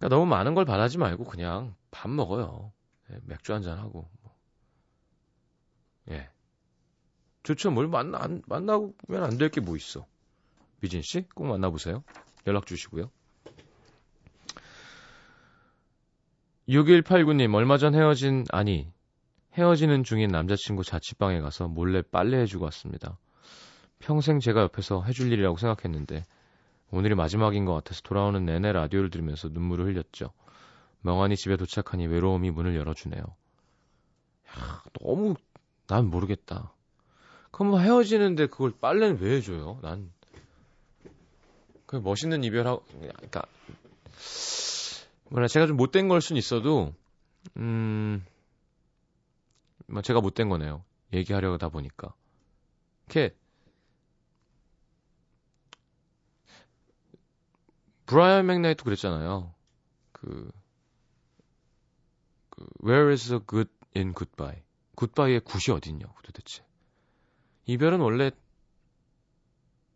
[0.00, 2.72] 그러니까 너무 많은 걸 바라지 말고 그냥 밥 먹어요.
[3.12, 4.08] 예, 맥주 한잔 하고.
[4.22, 4.34] 뭐.
[6.10, 6.28] 예.
[7.42, 7.70] 좋죠.
[7.70, 10.06] 뭘 만나, 안, 만나면 안 될 게 뭐 있어.
[10.80, 12.02] 미진 씨, 꼭 만나보세요.
[12.46, 13.10] 연락 주시고요.
[16.68, 18.90] 6189님, 얼마 전 헤어진, 아니,
[19.54, 23.18] 헤어지는 중인 남자친구 자취방에 가서 몰래 빨래해주고 왔습니다.
[23.98, 26.24] 평생 제가 옆에서 해줄 일이라고 생각했는데,
[26.92, 30.32] 오늘이 마지막인 것 같아서 돌아오는 내내 라디오를 들으면서 눈물을 흘렸죠.
[31.02, 33.22] 멍하니 집에 도착하니 외로움이 문을 열어주네요.
[33.22, 35.34] 야, 너무,
[35.86, 36.72] 난 모르겠다.
[37.52, 39.78] 그럼 뭐 헤어지는데 그걸 빨래는 왜 해줘요?
[39.82, 40.12] 난,
[41.86, 43.42] 그 멋있는 이별하고, 그러니까,
[45.30, 46.92] 뭐라, 제가 좀 못된 걸 순 있어도,
[47.56, 48.24] 음,
[49.86, 50.84] 뭐 제가 못된 거네요.
[51.12, 52.14] 얘기하려다 보니까.
[53.06, 53.34] 이렇게,
[58.10, 59.54] 브라이언 맥나이트 그랬잖아요.
[60.10, 60.50] 그,
[62.50, 64.62] 그, where is the good in goodbye?
[64.96, 66.64] goodbye의 good이 어딨냐고 도대체.
[67.66, 68.32] 이별은 원래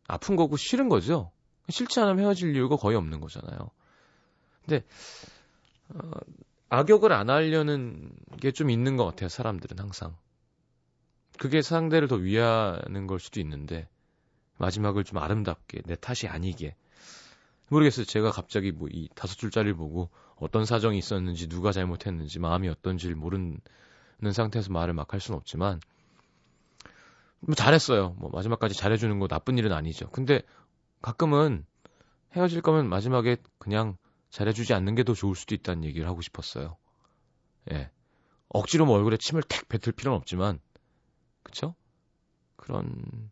[0.07, 1.33] 아픈 거고 싫은 거죠.
[1.69, 3.71] 싫지 않으면 헤어질 이유가 거의 없는 거잖아요.
[4.65, 4.85] 근데
[5.89, 6.11] 어,
[6.69, 9.29] 악역을 안 하려는 게 좀 있는 것 같아요.
[9.29, 10.17] 사람들은 항상.
[11.37, 13.89] 그게 상대를 더 위하는 걸 수도 있는데
[14.59, 16.77] 마지막을 좀 아름답게 내 탓이 아니게
[17.69, 18.05] 모르겠어요.
[18.07, 23.61] 제가 갑자기 뭐 이 다섯 줄짜리를 보고 어떤 사정이 있었는지 누가 잘못했는지 마음이 어떤지를 모르는
[24.33, 25.81] 상태에서 말을 막 할 수는 없지만
[27.41, 28.15] 뭐 잘했어요.
[28.19, 30.09] 뭐 마지막까지 잘해주는 거 나쁜 일은 아니죠.
[30.11, 30.43] 근데
[31.03, 31.67] 가끔은
[32.33, 33.97] 헤어질 거면 마지막에 그냥
[34.31, 36.77] 잘해주지 않는 게 더 좋을 수도 있다는 얘기를 하고 싶었어요.
[37.73, 37.91] 예.
[38.49, 40.61] 억지로 뭐 얼굴에 침을 택 뱉을 필요는 없지만,
[41.43, 41.75] 그쵸?
[42.57, 43.31] 그런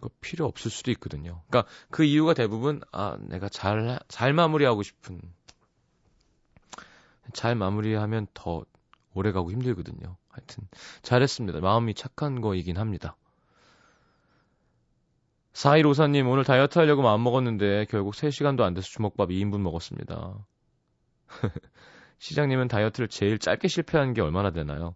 [0.00, 1.42] 거 필요 없을 수도 있거든요.
[1.48, 5.20] 그러니까 그 이유가 대부분 아 내가 잘 잘 마무리하고 싶은
[7.32, 8.64] 잘 마무리하면 더
[9.14, 10.16] 오래 가고 힘들거든요.
[10.28, 10.68] 하여튼
[11.02, 11.60] 잘했습니다.
[11.60, 13.16] 마음이 착한 거이긴 합니다.
[15.54, 20.46] 4154님, 오늘 다이어트 하려고 마음 먹었는데 결국 3시간도 안 돼서 주먹밥 2인분 먹었습니다.
[22.18, 24.94] 시장님은 다이어트를 제일 짧게 실패한 게 얼마나 되나요?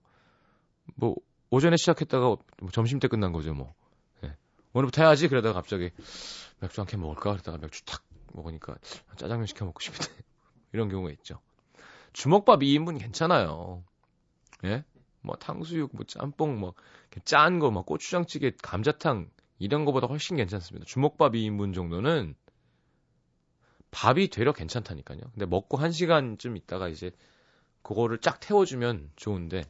[0.97, 1.17] 뭐,
[1.49, 3.75] 오전에 시작했다가 뭐 점심 때 끝난 거죠, 뭐.
[4.73, 4.79] 네.
[4.79, 5.29] 오늘부터 해야지.
[5.29, 5.91] 그러다가 갑자기
[6.61, 7.33] 맥주 한 캔 먹을까?
[7.33, 8.03] 그러다가 맥주 탁
[8.33, 8.77] 먹으니까
[9.17, 10.13] 짜장면 시켜 먹고 싶은데.
[10.73, 11.41] 이런 경우가 있죠.
[12.13, 13.85] 주먹밥 2인분 괜찮아요.
[14.65, 14.85] 예?
[15.23, 16.75] 뭐 탕수육, 뭐 짬뽕, 뭐
[17.25, 20.87] 짠 거, 막 고추장찌개, 감자탕 이런 거보다 훨씬 괜찮습니다.
[20.87, 22.37] 주먹밥 2인분 정도는
[23.91, 25.21] 밥이 되려 괜찮다니까요.
[25.33, 27.11] 근데 먹고 1시간쯤 있다가 이제
[27.83, 29.65] 그거를 쫙 태워주면 좋은데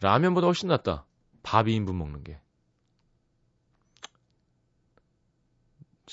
[0.00, 1.04] 라면보다 훨씬 낫다.
[1.42, 2.40] 밥 2인분 먹는 게.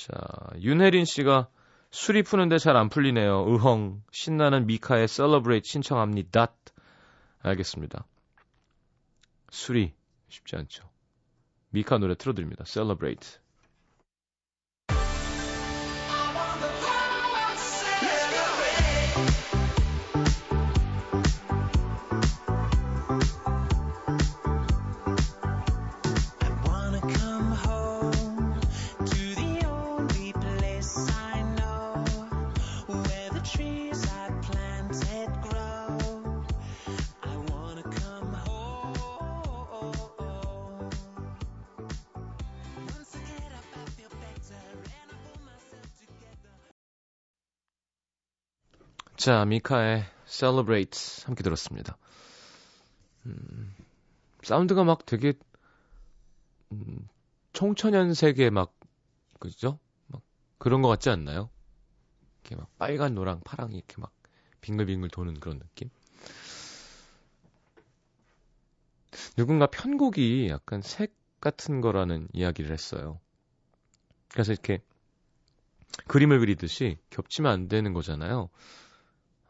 [0.05, 0.13] 자,
[0.61, 1.49] 윤혜린 씨가
[1.91, 3.53] 술이 푸는데 잘 안 풀리네요.
[3.53, 4.01] 으헝.
[4.13, 6.55] 신나는 미카의 Celebrate 신청합니다.
[7.39, 8.05] 알겠습니다.
[9.49, 9.93] 술이
[10.29, 10.89] 쉽지 않죠.
[11.71, 12.63] 미카 노래 틀어드립니다.
[12.65, 13.39] Celebrate.
[49.19, 51.97] 자, 미카의 Celebrate 함께 들었습니다.
[53.25, 53.75] 음,
[54.43, 55.33] 사운드가 막 되게
[56.71, 57.05] 음,
[57.51, 58.73] 청천연 색의 막
[59.37, 59.77] 그죠?
[60.07, 60.21] 막
[60.57, 61.49] 그런 것 같지 않나요?
[62.43, 64.13] 이렇게 막 빨간, 노랑, 파랑 이렇게 막
[64.61, 65.89] 빙글빙글 도는 그런 느낌?
[69.35, 73.19] 누군가 편곡이 약간 색 같은 거라는 이야기를 했어요.
[74.29, 74.81] 그래서 이렇게
[76.07, 78.49] 그림을 그리듯이 겹치면 안 되는 거잖아요.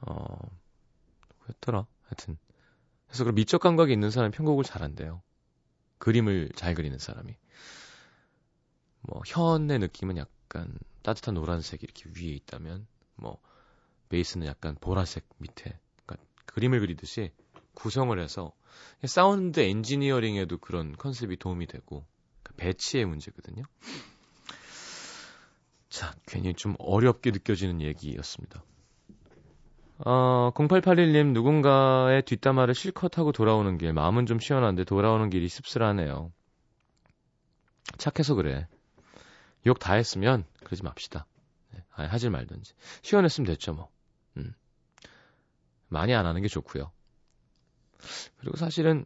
[0.02, 0.38] 어,
[1.40, 1.86] 뭐였더라?
[2.04, 2.38] 하여튼.
[3.08, 5.22] 그래서 그런 미적 감각이 있는 사람이 편곡을 잘한대요.
[5.98, 7.36] 그림을 잘 그리는 사람이.
[9.02, 13.40] 뭐, 현의 느낌은 약간 따뜻한 노란색 이렇게 위에 있다면, 뭐,
[14.10, 15.78] 베이스는 약간 보라색 밑에.
[16.06, 17.32] 그러니까 그림을 그리듯이
[17.74, 18.54] 구성을 해서
[19.06, 22.06] 사운드 엔지니어링에도 그런 컨셉이 도움이 되고
[22.44, 23.64] 그 배치의 문제거든요.
[25.90, 28.64] 자, 괜히 좀 어렵게 느껴지는 얘기였습니다.
[30.06, 36.32] 어, 0881님 누군가의 뒷담화를 실컷 하고 돌아오는 길 마음은 좀 시원한데 돌아오는 길이 씁쓸하네요.
[37.98, 38.68] 착해서 그래.
[39.66, 41.26] 욕 다 했으면 그러지 맙시다.
[41.72, 42.74] 네, 아니, 하질 말든지.
[43.02, 43.90] 시원했으면 됐죠 뭐.
[44.38, 44.54] 음.
[45.90, 46.92] 많이 안 하는 게 좋고요.
[48.38, 49.04] 그리고 사실은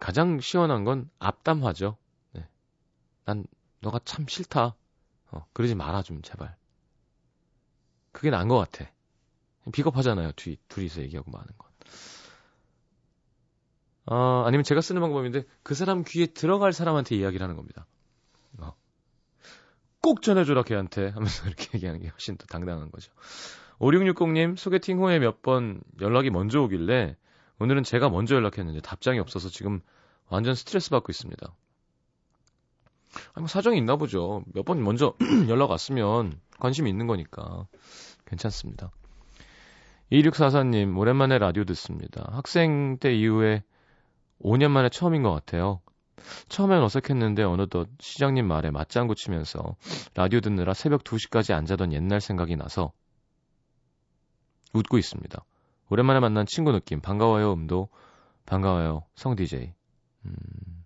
[0.00, 1.98] 가장 시원한 건 앞담화죠.
[2.32, 2.48] 네.
[3.24, 3.46] 난
[3.80, 4.74] 너가 참 싫다.
[5.32, 6.56] 어, 그러지 말아 좀 제발.
[8.12, 8.90] 그게 나은 것 같아.
[9.72, 10.32] 비겁하잖아요.
[10.32, 11.70] 둘이, 둘이서 얘기하고 많은 건.
[14.06, 17.86] 어, 아니면 제가 쓰는 방법인데 그 사람 귀에 들어갈 사람한테 이야기를 하는 겁니다.
[18.58, 18.72] 어.
[20.00, 23.12] 꼭 전해줘라 걔한테 하면서 이렇게 얘기하는 게 훨씬 더 당당한 거죠.
[23.80, 27.16] 5660님 소개팅 후에 몇 번 연락이 먼저 오길래
[27.58, 29.80] 오늘은 제가 먼저 연락했는데 답장이 없어서 지금
[30.28, 31.46] 완전 스트레스 받고 있습니다.
[33.34, 34.44] 아니, 뭐 사정이 있나 보죠.
[34.54, 35.14] 몇 번 먼저
[35.48, 37.66] 연락 왔으면 관심이 있는 거니까
[38.26, 38.90] 괜찮습니다.
[40.12, 42.28] 2644님, 오랜만에 라디오 듣습니다.
[42.30, 43.64] 학생 때 이후에
[44.40, 45.80] 5년 만에 처음인 것 같아요.
[46.48, 49.76] 처음엔 어색했는데 어느덧 시장님 말에 맞장구 치면서
[50.14, 52.92] 라디오 듣느라 새벽 2시까지 안 자던 옛날 생각이 나서
[54.72, 55.44] 웃고 있습니다.
[55.90, 57.00] 오랜만에 만난 친구 느낌.
[57.00, 57.88] 반가워요, 음도.
[58.44, 59.72] 반가워요, 성 DJ.
[60.24, 60.84] 음,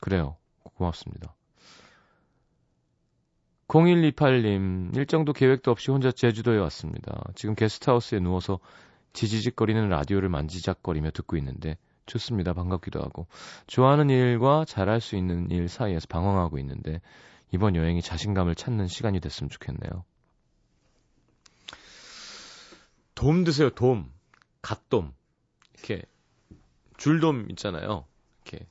[0.00, 0.36] 그래요.
[0.76, 1.34] 고맙습니다.
[3.72, 7.24] 0128님, 일정도 계획도 없이 혼자 제주도에 왔습니다.
[7.34, 8.58] 지금 게스트하우스에 누워서
[9.14, 12.52] 지지직거리는 라디오를 만지작거리며 듣고 있는데 좋습니다.
[12.52, 13.26] 반갑기도 하고.
[13.66, 17.00] 좋아하는 일과 잘할 수 있는 일 사이에서 방황하고 있는데
[17.50, 20.04] 이번 여행이 자신감을 찾는 시간이 됐으면 좋겠네요.
[23.14, 24.12] 돔 드세요, 돔.
[24.60, 25.14] 갓돔.
[25.78, 26.02] 이렇게
[26.98, 28.04] 줄돔 있잖아요.
[28.44, 28.66] 이렇게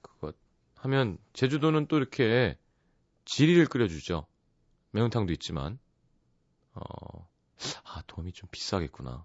[0.00, 0.32] 그거
[0.76, 2.56] 하면 제주도는 또 이렇게
[3.24, 4.26] 지리를 끓여주죠.
[4.92, 5.78] 매운탕도 있지만,
[6.74, 7.28] 어,
[7.84, 9.24] 아, 돔이 좀 비싸겠구나.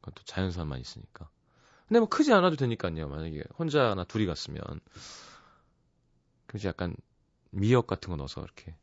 [0.00, 1.28] 그건 또 자연산만 있으니까.
[1.86, 3.08] 근데 뭐 크지 않아도 되니까요.
[3.08, 4.80] 만약에 혼자나 둘이 갔으면.
[6.46, 6.96] 그래서 약간
[7.50, 8.74] 미역 같은 거 넣어서 이렇게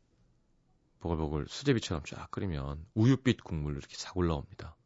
[1.00, 4.76] 보글보글 수제비처럼 쫙 끓이면 우유빛 국물로 이렇게 싹 올라옵니다.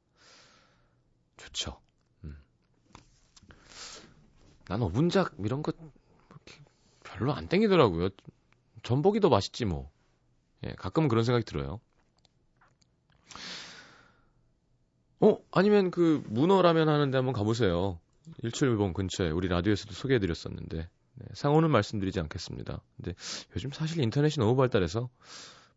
[1.36, 1.80] 좋죠.
[2.24, 2.36] 음.
[4.66, 5.76] 난 어분작 이런 것
[7.02, 8.10] 별로 안 땡기더라고요.
[8.86, 9.90] 전복이 더 맛있지 뭐.
[10.64, 11.80] 예, 가끔은 그런 생각이 들어요.
[15.18, 17.98] 어, 아니면 그 문어라면 하는데 한번 가보세요.
[18.44, 22.80] 171번 근처에 우리 라디오에서도 소개해드렸었는데 네, 상호는 말씀드리지 않겠습니다.
[22.96, 23.14] 근데
[23.56, 25.08] 요즘 사실 인터넷이 너무 발달해서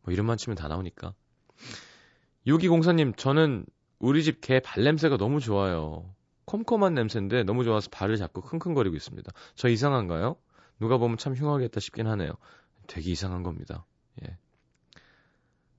[0.04, 1.16] 뭐 이름만 치면 다 나오니까.
[2.46, 3.66] 6204님, 저는
[3.98, 6.14] 우리 집 개 발냄새가 너무 좋아요.
[6.46, 9.32] 컴컴한 냄새인데 너무 좋아서 발을 잡고 킁킁거리고 있습니다.
[9.56, 10.36] 저 이상한가요?
[10.80, 12.34] 누가 보면 참 흉하겠다 싶긴 하네요.
[12.90, 13.86] 되게 이상한 겁니다.
[14.24, 14.38] 예.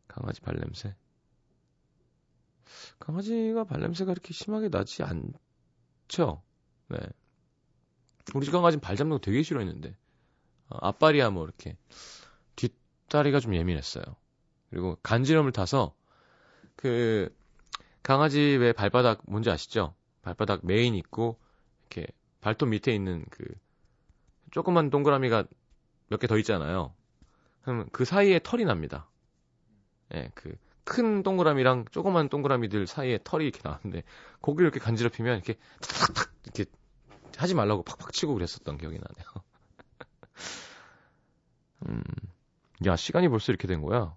[0.08, 0.94] 강아지 발냄새.
[3.00, 6.42] 강아지가 발냄새가 그렇게 심하게 나지 않죠?
[6.88, 6.98] 네.
[8.34, 9.96] 우리 집 강아지는 발 잡는 거 되게 싫어했는데.
[10.68, 11.76] 어, 앞발이야 뭐 이렇게.
[12.56, 14.04] 뒷다리가 좀 예민했어요.
[14.70, 15.94] 그리고 간지럼을 타서
[16.76, 17.34] 그
[18.04, 19.94] 강아지 왜 발바닥 뭔지 아시죠?
[20.22, 21.40] 발바닥 메인 있고
[21.90, 22.06] 이렇게
[22.40, 23.44] 발톱 밑에 있는 그
[24.52, 25.44] 조그만 동그라미가
[26.08, 26.94] 몇 개 더 있잖아요.
[27.74, 29.08] 그럼 그 사이에 털이 납니다.
[30.14, 30.54] 예, 네, 그
[30.90, 34.02] 큰 동그라미랑 조그만 동그라미들 사이에 털이 이렇게 나왔는데
[34.42, 36.68] 거기를 이렇게 간지럽히면 이렇게 탁탁탁 이렇게
[37.36, 39.44] 하지 말라고 팍팍 치고 그랬었던 기억이 나네요.
[41.86, 42.02] 음,
[42.86, 44.16] 야 시간이 벌써 이렇게 된 거야?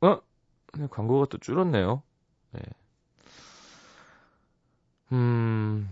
[0.00, 0.20] 어?
[0.90, 2.02] 광고가 또 줄었네요.
[2.50, 2.60] 네.
[5.12, 5.88] 음.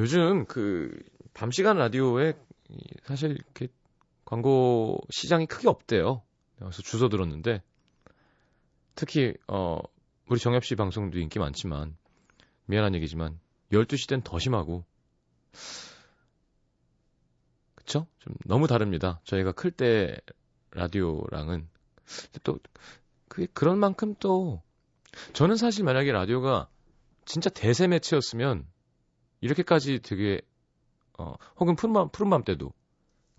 [0.00, 1.00] 요즘 그
[1.32, 2.34] 밤시간 라디오에
[3.04, 3.68] 사실 이렇게
[4.24, 6.22] 광고 시장이 크게 없대요.
[6.58, 7.62] 그래서 주소 들었는데
[8.94, 9.78] 특히 어
[10.28, 11.96] 우리 정엽 씨 방송도 인기 많지만
[12.66, 13.38] 미안한 얘기지만
[13.72, 14.84] 12시 땐 더 심하고
[17.74, 18.06] 그쵸?
[18.18, 19.20] 좀 너무 다릅니다.
[19.24, 20.18] 저희가 클 때
[20.72, 21.68] 라디오랑은
[22.42, 22.58] 또
[23.28, 24.62] 그게 그런 만큼 또
[25.32, 26.68] 저는 사실 만약에 라디오가
[27.24, 28.66] 진짜 대세 매체였으면
[29.40, 30.40] 이렇게까지 되게
[31.18, 32.72] 어 혹은 푸른밤 푸른밤 때도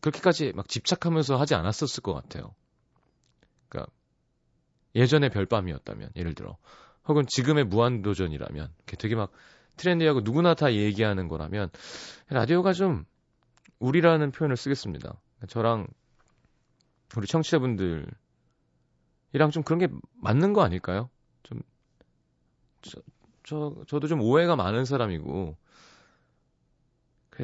[0.01, 2.53] 그렇게까지 막 집착하면서 하지 않았었을 것 같아요.
[3.69, 3.91] 그러니까
[4.95, 6.57] 예전의 별밤이었다면 예를 들어
[7.07, 9.31] 혹은 지금의 무한도전이라면 되게 막
[9.77, 11.69] 트렌디하고 누구나 다 얘기하는 거라면
[12.29, 13.05] 라디오가 좀
[13.79, 15.21] 우리라는 표현을 쓰겠습니다.
[15.47, 15.87] 저랑
[17.15, 18.11] 우리 청취자분들이랑
[19.51, 21.09] 좀 그런 게 맞는 거 아닐까요?
[21.43, 21.61] 좀
[22.81, 22.99] 저,
[23.43, 25.55] 저 저도 좀 오해가 많은 사람이고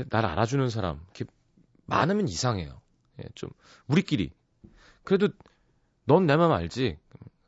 [0.09, 1.25] 날 알아주는 사람 이렇게
[1.85, 2.81] 많으면 이상해요.
[3.19, 3.49] 예, 좀
[3.87, 4.31] 우리끼리
[5.03, 5.29] 그래도
[6.05, 6.97] 넌 내 맘 알지?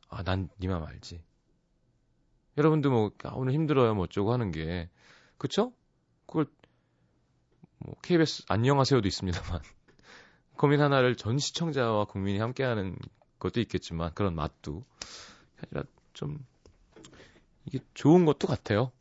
[0.10, 1.24] 아, 난 네 맘 알지.
[2.58, 4.90] 여러분도 뭐 아, 오늘 힘들어요 뭐 어쩌고 하는 게
[5.38, 5.74] 그쵸?
[6.28, 6.48] 그걸
[7.80, 9.60] 뭐 KBS 안녕하세요도 있습니다만
[10.58, 12.98] 고민 하나를 전 시청자와 국민이 함께하는
[13.40, 14.86] 것도 있겠지만 그런 맛도
[15.64, 16.46] 아니라 좀
[17.66, 18.92] 이게 좋은 것도 같아요.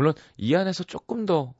[0.00, 0.06] 예.
[0.06, 1.54] 물론 이 안에서 조금 더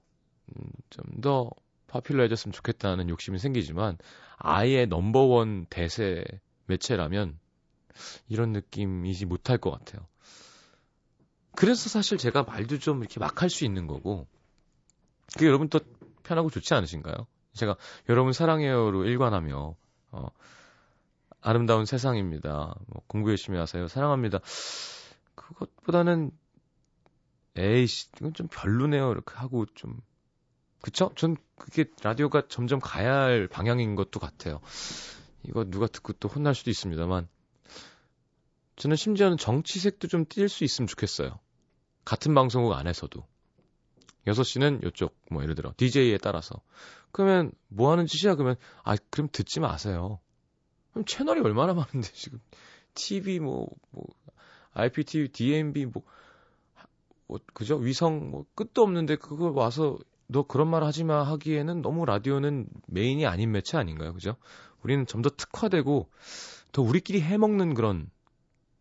[0.49, 1.51] 음, 좀더
[1.89, 3.99] 파퓰러해졌으면 좋겠다는 욕심이 생기지만
[4.37, 6.25] 아예 넘버원 대세
[6.67, 7.39] 매체라면
[8.29, 10.07] 이런 느낌이지 못할 것 같아요.
[11.57, 14.27] 그래서 사실 제가 말도 좀 이렇게 막 할 수 있는 거고,
[15.35, 15.81] 그게 여러분 또
[16.23, 17.27] 편하고 좋지 않으신가요?
[17.55, 17.77] 제가
[18.09, 19.77] 여러분 사랑해요로 일관하며,
[20.13, 20.29] 어,
[21.41, 22.75] 아름다운 세상입니다.
[22.87, 23.89] 뭐 공부 열심히 하세요.
[23.89, 24.41] 사랑합니다.
[25.35, 26.31] 그것보다는,
[27.57, 29.11] 에이씨, 이건 좀 별로네요.
[29.13, 30.01] 이렇게 하고 좀,
[30.83, 31.11] 그쵸?
[31.17, 34.61] 전 그게 라디오가 점점 가야 할 방향인 것도 같아요.
[35.43, 37.29] 이거 누가 듣고 또 혼날 수도 있습니다만,
[38.77, 41.39] 저는 심지어는 정치색도 좀 띌 수 있으면 좋겠어요.
[42.05, 43.27] 같은 방송국 안에서도.
[44.27, 46.61] 6시는 요쪽, 뭐 예를 들어, DJ에 따라서.
[47.13, 48.35] 그러면 뭐 하는 짓이야?
[48.35, 50.21] 그러면, 아, 그럼 듣지 마세요.
[50.93, 52.41] 그럼 채널이 얼마나 많은데, 지금.
[52.95, 54.05] TV, 뭐, 뭐,
[54.75, 56.03] IPTV, DMB, 뭐,
[57.31, 57.77] 뭐, 그죠?
[57.77, 63.27] 위성, 뭐, 끝도 없는데, 그거 와서, 너 그런 말 하지 마 하기에는 너무 라디오는 메인이
[63.27, 64.13] 아닌 매체 아닌가요?
[64.15, 64.37] 그죠?
[64.83, 66.11] 우리는 좀 더 특화되고,
[66.73, 68.11] 더 우리끼리 해먹는 그런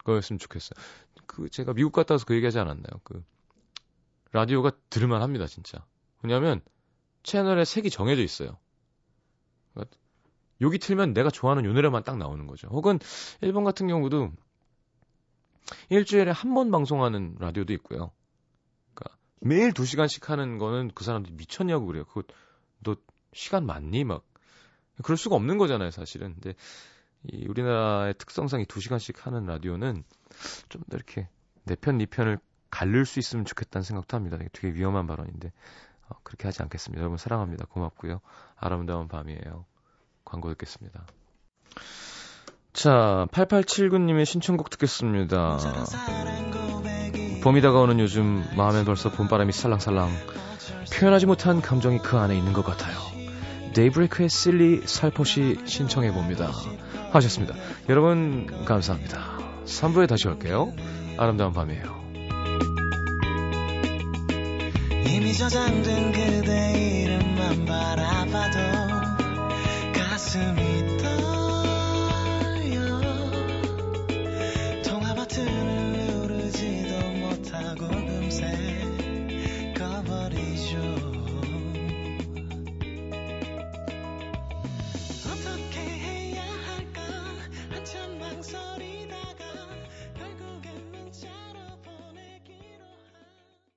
[0.05, 0.71] 거였으면 좋겠어요.
[1.27, 3.01] 그 제가 미국 갔다 와서 그 얘기하지 않았나요?
[3.03, 3.23] 그
[4.31, 5.85] 라디오가 들을만 합니다, 진짜.
[6.23, 6.61] 왜냐하면
[7.23, 8.57] 채널에 색이 정해져 있어요.
[9.73, 9.95] 그러니까
[10.61, 12.67] 여기 틀면 내가 좋아하는 요 노래만 딱 나오는 거죠.
[12.69, 12.99] 혹은
[13.41, 14.31] 일본 같은 경우도
[15.89, 18.11] 일주일에 한 번 방송하는 라디오도 있고요.
[19.41, 22.05] 매일 두 시간씩 하는 거는 그 사람들이 미쳤냐고 그래요.
[22.05, 22.23] 그거
[22.83, 22.95] 너
[23.33, 24.03] 시간 많니?
[24.03, 24.23] 막
[25.03, 26.33] 그럴 수가 없는 거잖아요, 사실은.
[26.33, 26.55] 근데
[27.23, 30.03] 이 우리나라의 특성상 이 2시간씩 하는 라디오는
[30.69, 31.27] 좀 더 이렇게
[31.63, 34.37] 내 편, 네 편을 갈릴 수 있으면 좋겠다는 생각도 합니다.
[34.53, 35.51] 되게 위험한 발언인데
[36.09, 36.99] 어, 그렇게 하지 않겠습니다.
[37.01, 37.65] 여러분 사랑합니다.
[37.65, 38.21] 고맙고요.
[38.55, 39.65] 아름다운 밤이에요.
[40.25, 41.05] 광고 듣겠습니다.
[42.73, 45.57] 자, 8879님의 신청곡 듣겠습니다.
[47.41, 50.11] 봄이 다가오는 요즘 마음엔 벌써 봄바람이 살랑살랑
[50.93, 52.97] 표현하지 못한 감정이 그 안에 있는 것 같아요.
[53.73, 56.51] 데이브레이크의 실리 살포시 신청해 봅니다.
[57.11, 57.55] 하셨습니다.
[57.87, 59.37] 여러분 감사합니다.
[59.65, 60.73] 3부에 다시 올게요.
[61.17, 61.99] 아름다운 밤이에요.
[65.07, 68.59] 이미 저장된 그대 이름만 바라봐도
[69.93, 70.98] 가슴이 떠